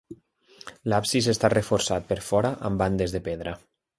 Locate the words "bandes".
2.85-3.17